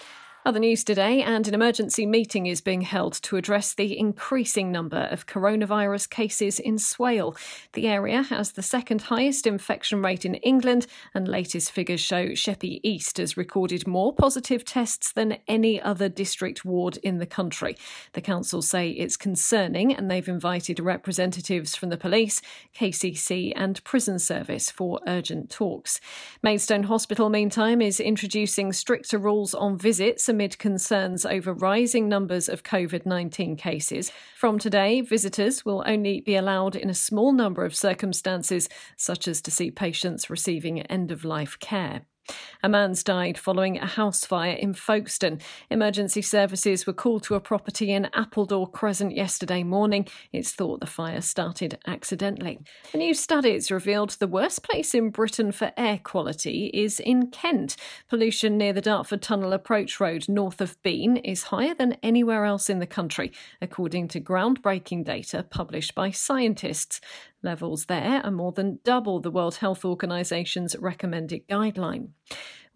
Other 0.48 0.60
news 0.60 0.86
today, 0.86 1.22
and 1.22 1.46
an 1.46 1.54
emergency 1.54 2.06
meeting 2.06 2.46
is 2.46 2.62
being 2.62 2.80
held 2.80 3.12
to 3.24 3.36
address 3.36 3.74
the 3.74 4.00
increasing 4.00 4.72
number 4.72 5.10
of 5.12 5.28
coronavirus 5.28 6.10
cases 6.10 6.58
in 6.58 6.78
Swale. 6.78 7.36
The 7.74 7.90
area 7.90 8.22
has 8.22 8.54
the 8.54 8.64
second 8.64 9.02
highest 9.02 9.46
infection 9.46 10.02
rate 10.02 10.24
in 10.24 10.36
England, 10.36 10.88
and 11.14 11.28
latest 11.28 11.74
figures 11.74 12.00
show 12.00 12.34
Sheppey 12.34 12.80
East 12.82 13.18
has 13.18 13.36
recorded 13.36 13.88
more 13.88 14.14
positive 14.14 14.64
tests 14.64 15.12
than 15.12 15.40
any 15.50 15.82
other 15.82 16.08
district 16.08 16.64
ward 16.64 16.96
in 17.04 17.18
the 17.18 17.26
country. 17.26 17.76
The 18.14 18.22
council 18.22 18.62
say 18.62 18.92
it's 18.92 19.18
concerning, 19.18 19.94
and 19.94 20.10
they've 20.10 20.30
invited 20.30 20.80
representatives 20.80 21.76
from 21.76 21.90
the 21.90 21.98
police, 21.98 22.42
KCC, 22.74 23.52
and 23.54 23.84
prison 23.84 24.18
service 24.18 24.72
for 24.72 25.02
urgent 25.08 25.50
talks. 25.50 26.00
Maidstone 26.42 26.84
Hospital, 26.84 27.28
meantime, 27.28 27.82
is 27.82 28.00
introducing 28.00 28.72
stricter 28.72 29.18
rules 29.18 29.54
on 29.54 29.78
visits 29.78 30.30
amid 30.38 30.60
concerns 30.60 31.26
over 31.26 31.52
rising 31.52 32.08
numbers 32.08 32.48
of 32.48 32.62
COVID 32.62 33.08
19 33.08 33.56
cases. 33.56 34.12
From 34.36 34.60
today, 34.60 35.02
visitors 35.02 35.66
will 35.66 35.84
only 35.88 36.22
be 36.22 36.36
allowed 36.36 36.76
in 36.76 36.92
a 36.92 36.94
small 36.94 37.32
number 37.32 37.66
of 37.66 37.76
circumstances, 37.76 38.70
such 38.96 39.28
as 39.28 39.42
to 39.42 39.50
see 39.50 39.72
patients 39.72 40.30
receiving 40.30 40.84
end 40.84 41.12
of 41.12 41.26
life 41.26 41.58
care. 41.60 42.02
A 42.64 42.70
man's 42.70 43.04
died 43.04 43.38
following 43.38 43.78
a 43.78 43.86
house 43.86 44.26
fire 44.26 44.54
in 44.54 44.74
Folkestone. 44.74 45.40
Emergency 45.70 46.22
services 46.22 46.88
were 46.88 46.94
called 46.94 47.24
to 47.24 47.36
a 47.36 47.40
property 47.40 47.92
in 47.92 48.10
Appledore 48.14 48.70
Crescent 48.70 49.16
yesterday 49.16 49.64
morning. 49.64 50.08
It's 50.32 50.52
thought 50.52 50.80
the 50.80 50.88
fire 50.88 51.22
started 51.22 51.78
accidentally. 51.86 52.60
A 52.94 52.98
new 52.98 53.14
study 53.14 53.54
has 53.54 53.72
revealed 53.72 54.12
the 54.12 54.28
worst 54.28 54.64
place 54.64 54.96
in 54.96 55.12
Britain 55.12 55.52
for 55.52 55.72
air 55.78 56.00
quality 56.04 56.72
is 56.74 57.00
in 57.00 57.28
Kent. 57.28 57.76
Pollution 58.10 58.58
near 58.58 58.74
the 58.74 58.82
Dartford 58.82 59.22
Tunnel 59.22 59.54
approach 59.54 60.00
road 60.00 60.28
north 60.28 60.60
of 60.60 60.82
Bean 60.82 61.18
is 61.18 61.44
higher 61.44 61.74
than 61.74 61.98
anywhere 62.04 62.46
else 62.46 62.70
in 62.70 62.80
the 62.80 62.88
country, 62.88 63.32
according 63.62 64.08
to 64.10 64.20
groundbreaking 64.20 65.06
data 65.06 65.44
published 65.44 65.94
by 65.94 66.12
scientists. 66.12 67.00
Levels 67.44 67.86
there 67.86 68.22
are 68.24 68.32
more 68.32 68.52
than 68.52 68.80
double 68.84 69.20
the 69.20 69.32
World 69.32 69.56
Health 69.56 69.86
Organization's 69.86 70.76
recommended 70.78 71.48
guideline. 71.48 72.10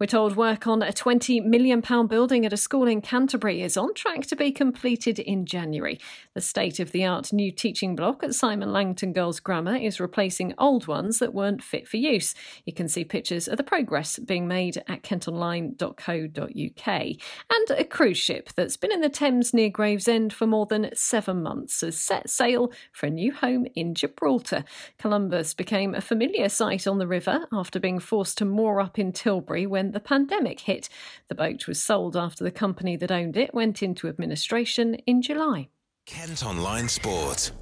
We're 0.02 0.06
told 0.06 0.34
work 0.34 0.66
on 0.66 0.82
a 0.82 0.90
£20 0.90 1.44
million 1.44 1.80
building 2.08 2.44
at 2.44 2.52
a 2.52 2.56
school 2.56 2.88
in 2.88 3.02
Canterbury 3.02 3.62
is 3.62 3.76
on 3.76 3.94
track 3.94 4.26
to 4.26 4.34
be 4.34 4.50
completed 4.50 5.20
in 5.20 5.46
January. 5.46 6.00
The 6.34 6.40
state 6.40 6.80
of 6.80 6.90
the 6.90 7.04
art 7.04 7.32
new 7.32 7.52
teaching 7.52 7.94
block 7.94 8.24
at 8.24 8.34
Simon 8.34 8.72
Langton 8.72 9.12
Girls 9.12 9.38
Grammar 9.38 9.76
is 9.76 10.00
replacing 10.00 10.54
old 10.58 10.88
ones 10.88 11.20
that 11.20 11.32
weren't 11.32 11.62
fit 11.62 11.86
for 11.86 11.98
use. 11.98 12.34
You 12.64 12.72
can 12.72 12.88
see 12.88 13.04
pictures 13.04 13.46
of 13.46 13.58
the 13.58 13.62
progress 13.62 14.18
being 14.18 14.48
made 14.48 14.78
at 14.88 15.04
kentonline.co.uk. 15.04 16.88
And 16.88 17.70
a 17.70 17.84
cruise 17.84 18.18
ship 18.18 18.48
that's 18.56 18.76
been 18.76 18.90
in 18.90 19.02
the 19.02 19.08
Thames 19.08 19.54
near 19.54 19.70
Gravesend 19.70 20.32
for 20.32 20.48
more 20.48 20.66
than 20.66 20.90
seven 20.96 21.44
months 21.44 21.80
has 21.82 21.96
set 21.96 22.28
sail 22.28 22.72
for 22.90 23.06
a 23.06 23.10
new 23.10 23.32
home 23.32 23.68
in 23.76 23.94
Gibraltar. 23.94 24.64
Columbus 24.98 25.54
became 25.54 25.94
a 25.94 26.00
familiar 26.00 26.48
sight 26.48 26.88
on 26.88 26.98
the 26.98 27.06
river 27.06 27.46
after 27.52 27.78
being 27.78 28.00
forced 28.00 28.36
to 28.38 28.44
moor 28.44 28.80
up 28.80 28.98
in 28.98 29.12
Tilbury 29.12 29.64
when 29.64 29.91
the 29.92 30.00
pandemic 30.00 30.60
hit. 30.60 30.88
The 31.28 31.34
boat 31.34 31.66
was 31.66 31.82
sold 31.82 32.16
after 32.16 32.44
the 32.44 32.50
company 32.50 32.96
that 32.96 33.10
owned 33.10 33.36
it 33.36 33.54
went 33.54 33.82
into 33.82 34.08
administration 34.08 34.94
in 35.06 35.22
July. 35.22 35.68
Kent 36.06 36.44
Online 36.44 36.88
Sport. 36.88 37.52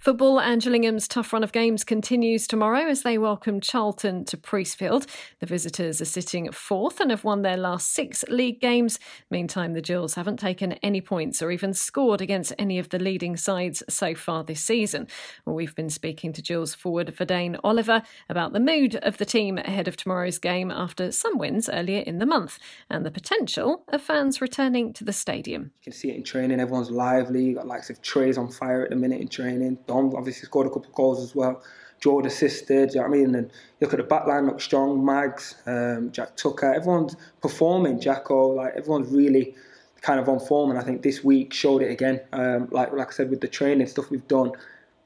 Football 0.00 0.40
and 0.40 0.62
Gillingham's 0.62 1.06
tough 1.06 1.30
run 1.30 1.44
of 1.44 1.52
games 1.52 1.84
continues 1.84 2.46
tomorrow 2.46 2.88
as 2.88 3.02
they 3.02 3.18
welcome 3.18 3.60
Charlton 3.60 4.24
to 4.24 4.38
Priestfield. 4.38 5.06
The 5.40 5.46
visitors 5.46 6.00
are 6.00 6.06
sitting 6.06 6.50
fourth 6.52 7.00
and 7.00 7.10
have 7.10 7.22
won 7.22 7.42
their 7.42 7.58
last 7.58 7.92
six 7.92 8.24
league 8.30 8.62
games. 8.62 8.98
Meantime, 9.30 9.74
the 9.74 9.82
Gills 9.82 10.14
haven't 10.14 10.38
taken 10.38 10.72
any 10.82 11.02
points 11.02 11.42
or 11.42 11.50
even 11.50 11.74
scored 11.74 12.22
against 12.22 12.54
any 12.58 12.78
of 12.78 12.88
the 12.88 12.98
leading 12.98 13.36
sides 13.36 13.82
so 13.90 14.14
far 14.14 14.42
this 14.42 14.62
season. 14.62 15.06
Well, 15.44 15.54
we've 15.54 15.74
been 15.74 15.90
speaking 15.90 16.32
to 16.32 16.40
Gills 16.40 16.74
forward 16.74 17.08
Vadaine 17.08 17.60
Oliver 17.62 18.00
about 18.30 18.54
the 18.54 18.58
mood 18.58 18.96
of 19.02 19.18
the 19.18 19.26
team 19.26 19.58
ahead 19.58 19.86
of 19.86 19.98
tomorrow's 19.98 20.38
game 20.38 20.70
after 20.70 21.12
some 21.12 21.36
wins 21.36 21.68
earlier 21.68 22.00
in 22.00 22.20
the 22.20 22.26
month 22.26 22.58
and 22.88 23.04
the 23.04 23.10
potential 23.10 23.84
of 23.88 24.00
fans 24.00 24.40
returning 24.40 24.94
to 24.94 25.04
the 25.04 25.12
stadium. 25.12 25.72
You 25.80 25.90
can 25.90 25.92
see 25.92 26.08
it 26.08 26.16
in 26.16 26.24
training, 26.24 26.58
everyone's 26.58 26.90
lively. 26.90 27.52
Got 27.52 27.66
likes 27.66 27.90
of 27.90 28.00
Trey's 28.00 28.38
on 28.38 28.50
fire 28.50 28.82
at 28.82 28.88
the 28.88 28.96
minute 28.96 29.20
in 29.20 29.28
training. 29.28 29.76
Obviously 29.90 30.46
scored 30.46 30.66
a 30.66 30.70
couple 30.70 30.86
of 30.86 30.94
goals 30.94 31.22
as 31.22 31.34
well. 31.34 31.62
Jordan 32.00 32.30
assisted, 32.30 32.94
you 32.94 33.00
know 33.00 33.08
what 33.08 33.14
I 33.14 33.18
mean? 33.18 33.34
And 33.34 33.50
look 33.80 33.92
at 33.92 33.98
the 33.98 34.04
back 34.04 34.26
line, 34.26 34.46
look 34.46 34.60
strong. 34.60 35.04
Mags, 35.04 35.56
um, 35.66 36.10
Jack 36.12 36.36
Tucker, 36.36 36.72
everyone's 36.72 37.14
performing. 37.42 38.00
Jacko, 38.00 38.48
like 38.48 38.72
everyone's 38.74 39.08
really 39.08 39.54
kind 40.00 40.18
of 40.18 40.28
on 40.28 40.40
form. 40.40 40.70
And 40.70 40.78
I 40.78 40.82
think 40.82 41.02
this 41.02 41.22
week 41.22 41.52
showed 41.52 41.82
it 41.82 41.90
again. 41.90 42.20
Um, 42.32 42.68
like 42.70 42.92
like 42.92 43.08
I 43.08 43.12
said, 43.12 43.30
with 43.30 43.42
the 43.42 43.48
training 43.48 43.86
stuff 43.86 44.10
we've 44.10 44.26
done, 44.28 44.52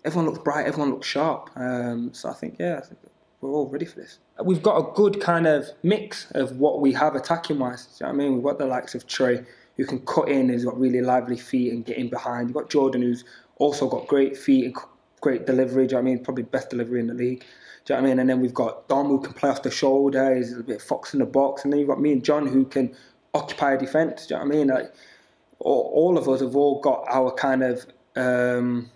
everyone 0.04 0.26
looks 0.26 0.42
bright, 0.42 0.66
everyone 0.66 0.90
looks 0.90 1.08
sharp. 1.08 1.50
Um, 1.56 2.14
so 2.14 2.30
I 2.30 2.34
think, 2.34 2.56
yeah, 2.60 2.78
I 2.78 2.80
think 2.86 3.00
we're 3.40 3.50
all 3.50 3.68
ready 3.68 3.86
for 3.86 3.96
this. 3.96 4.18
We've 4.42 4.62
got 4.62 4.76
a 4.78 4.92
good 4.94 5.20
kind 5.20 5.46
of 5.46 5.68
mix 5.82 6.30
of 6.32 6.58
what 6.58 6.80
we 6.80 6.92
have 6.92 7.14
attacking 7.14 7.58
wise. 7.58 7.98
You 8.00 8.06
know 8.06 8.12
what 8.12 8.14
I 8.14 8.24
mean? 8.24 8.34
We've 8.34 8.44
got 8.44 8.58
the 8.58 8.66
likes 8.66 8.94
of 8.94 9.06
Trey, 9.06 9.44
who 9.76 9.84
can 9.84 10.00
cut 10.06 10.28
in, 10.28 10.48
who's 10.48 10.64
got 10.64 10.78
really 10.78 11.00
lively 11.00 11.36
feet 11.36 11.72
and 11.72 11.84
get 11.84 11.98
in 11.98 12.08
behind. 12.08 12.48
You've 12.48 12.56
got 12.56 12.70
Jordan, 12.70 13.02
who's 13.02 13.24
also 13.58 13.88
got 13.88 14.06
great 14.06 14.36
feet 14.36 14.66
and 14.66 14.76
great 15.20 15.46
delivery. 15.46 15.86
Do 15.86 15.96
you 15.96 16.02
know 16.02 16.08
I 16.08 16.12
mean? 16.14 16.24
Probably 16.24 16.42
best 16.42 16.70
delivery 16.70 17.00
in 17.00 17.06
the 17.06 17.14
league. 17.14 17.44
Do 17.84 17.92
you 17.92 17.96
know 17.96 18.02
what 18.02 18.06
I 18.06 18.10
mean? 18.10 18.18
And 18.20 18.30
then 18.30 18.40
we've 18.40 18.54
got 18.54 18.88
Dom 18.88 19.08
who 19.08 19.20
can 19.20 19.34
play 19.34 19.50
off 19.50 19.62
the 19.62 19.70
shoulder. 19.70 20.34
He's 20.34 20.56
a 20.56 20.62
bit 20.62 20.80
fox 20.80 21.12
in 21.12 21.20
the 21.20 21.26
box. 21.26 21.64
And 21.64 21.72
then 21.72 21.80
you've 21.80 21.88
got 21.88 22.00
me 22.00 22.12
and 22.12 22.24
John 22.24 22.46
who 22.46 22.64
can 22.64 22.94
occupy 23.34 23.74
a 23.74 23.78
defence. 23.78 24.26
Do 24.26 24.34
you 24.34 24.40
know 24.40 24.46
what 24.46 24.54
I 24.54 24.58
mean? 24.58 24.68
Like, 24.68 24.94
all, 25.60 26.18
of 26.18 26.28
us 26.28 26.40
have 26.40 26.56
all 26.56 26.80
got 26.80 27.04
our 27.08 27.32
kind 27.32 27.62
of 27.62 27.86
um, 28.16 28.90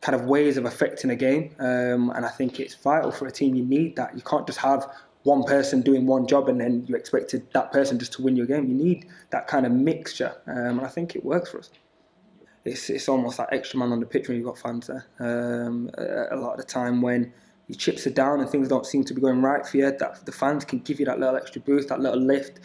kind 0.00 0.14
of 0.14 0.24
ways 0.24 0.56
of 0.56 0.64
affecting 0.64 1.10
a 1.10 1.16
game. 1.16 1.54
Um, 1.58 2.10
and 2.10 2.24
I 2.24 2.28
think 2.28 2.60
it's 2.60 2.74
vital 2.74 3.10
for 3.10 3.26
a 3.26 3.30
team. 3.30 3.54
You 3.54 3.64
need 3.64 3.96
that. 3.96 4.14
You 4.14 4.22
can't 4.22 4.46
just 4.46 4.58
have 4.60 4.86
one 5.24 5.42
person 5.42 5.82
doing 5.82 6.06
one 6.06 6.26
job 6.26 6.48
and 6.48 6.60
then 6.60 6.84
you 6.86 6.94
expected 6.94 7.46
that 7.52 7.72
person 7.72 7.98
just 7.98 8.12
to 8.14 8.22
win 8.22 8.36
your 8.36 8.46
game. 8.46 8.68
You 8.68 8.74
need 8.74 9.06
that 9.30 9.48
kind 9.48 9.66
of 9.66 9.72
mixture. 9.72 10.34
Um, 10.46 10.78
and 10.78 10.82
I 10.82 10.88
think 10.88 11.16
it 11.16 11.24
works 11.24 11.50
for 11.50 11.58
us 11.58 11.70
it's 12.66 12.90
it's 12.90 13.08
almost 13.08 13.38
like 13.38 13.48
extra 13.52 13.78
man 13.78 13.92
on 13.92 14.00
the 14.00 14.06
pitch 14.06 14.28
when 14.28 14.36
you've 14.36 14.46
got 14.46 14.58
fans 14.58 14.88
there. 14.88 15.06
Um, 15.18 15.90
a, 15.98 16.34
a, 16.34 16.36
lot 16.36 16.52
of 16.52 16.58
the 16.58 16.64
time 16.64 17.02
when 17.02 17.32
your 17.68 17.76
chips 17.76 18.06
are 18.06 18.10
down 18.10 18.40
and 18.40 18.48
things 18.48 18.68
don't 18.68 18.86
seem 18.86 19.04
to 19.04 19.14
be 19.14 19.20
going 19.20 19.42
right 19.42 19.66
for 19.66 19.76
you, 19.76 19.90
that 19.90 20.26
the 20.26 20.32
fans 20.32 20.64
can 20.64 20.80
give 20.80 21.00
you 21.00 21.06
that 21.06 21.18
little 21.18 21.36
extra 21.36 21.60
boost, 21.60 21.88
that 21.88 22.00
little 22.00 22.20
lift. 22.20 22.60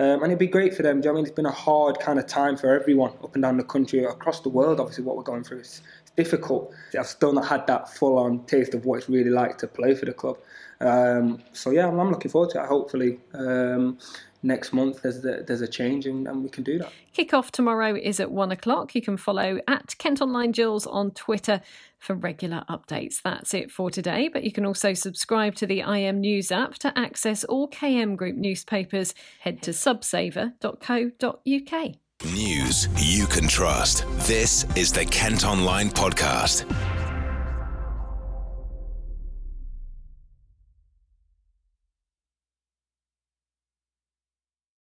Um, 0.00 0.22
and 0.22 0.24
it'd 0.24 0.38
be 0.38 0.48
great 0.48 0.74
for 0.74 0.82
them. 0.82 1.00
Do 1.00 1.06
you 1.06 1.12
know 1.12 1.18
I 1.18 1.22
mean? 1.22 1.26
It's 1.26 1.34
been 1.34 1.46
a 1.46 1.52
hard 1.52 2.00
kind 2.00 2.18
of 2.18 2.26
time 2.26 2.56
for 2.56 2.68
everyone 2.68 3.12
up 3.22 3.34
and 3.34 3.42
down 3.42 3.56
the 3.56 3.64
country, 3.64 4.04
across 4.04 4.40
the 4.40 4.48
world. 4.48 4.80
Obviously, 4.80 5.04
what 5.04 5.16
we're 5.16 5.22
going 5.22 5.44
through 5.44 5.60
is 5.60 5.82
difficult. 6.16 6.72
I've 6.98 7.06
still 7.06 7.32
not 7.32 7.46
had 7.46 7.66
that 7.68 7.92
full-on 7.94 8.44
taste 8.46 8.74
of 8.74 8.84
what 8.84 8.98
it's 8.98 9.08
really 9.08 9.30
like 9.30 9.58
to 9.58 9.68
play 9.68 9.94
for 9.94 10.06
the 10.06 10.12
club. 10.12 10.38
Um, 10.80 11.42
so 11.52 11.70
yeah, 11.70 11.86
I'm, 11.86 11.98
I'm, 11.98 12.10
looking 12.10 12.30
forward 12.30 12.50
to 12.50 12.62
it. 12.62 12.66
Hopefully, 12.66 13.20
um, 13.34 13.98
next 14.44 14.72
month 14.72 15.02
there's 15.02 15.24
a, 15.24 15.42
there's 15.42 15.62
a 15.62 15.66
change 15.66 16.06
and, 16.06 16.28
and 16.28 16.42
we 16.42 16.48
can 16.48 16.62
do 16.62 16.78
that. 16.78 16.92
Kick-off 17.12 17.50
tomorrow 17.50 17.96
is 17.96 18.20
at 18.20 18.30
one 18.30 18.52
o'clock. 18.52 18.94
You 18.94 19.02
can 19.02 19.16
follow 19.16 19.58
at 19.66 19.96
Kent 19.98 20.20
Online 20.20 20.52
Gills 20.52 20.86
on 20.86 21.10
Twitter 21.12 21.60
for 21.98 22.14
regular 22.14 22.64
updates. 22.68 23.22
That's 23.22 23.54
it 23.54 23.70
for 23.70 23.90
today, 23.90 24.28
but 24.28 24.44
you 24.44 24.52
can 24.52 24.66
also 24.66 24.94
subscribe 24.94 25.54
to 25.56 25.66
the 25.66 25.80
IM 25.80 26.20
News 26.20 26.52
app 26.52 26.74
to 26.74 26.96
access 26.96 27.42
all 27.44 27.68
KM 27.68 28.16
Group 28.16 28.36
newspapers. 28.36 29.14
Head 29.40 29.62
to 29.62 29.72
subsaver.co.uk. 29.72 31.94
News 32.32 32.88
you 32.96 33.26
can 33.26 33.48
trust. 33.48 34.06
This 34.26 34.64
is 34.76 34.92
the 34.92 35.04
Kent 35.04 35.44
Online 35.44 35.90
Podcast. 35.90 36.64